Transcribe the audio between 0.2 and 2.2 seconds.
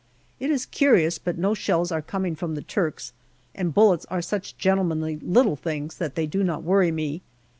It is curious, but no shells are